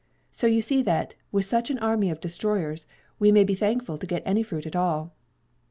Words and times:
So 0.31 0.47
you 0.47 0.61
see 0.63 0.81
that, 0.81 1.13
with 1.31 1.45
such 1.45 1.69
an 1.69 1.77
army 1.77 2.09
of 2.09 2.19
destroyers, 2.19 2.87
we 3.19 3.31
may 3.31 3.43
be 3.43 3.53
thankful 3.53 3.99
to 3.99 4.07
get 4.07 4.23
any 4.25 4.41
fruit 4.41 4.65
at 4.65 4.75
all." 4.75 5.13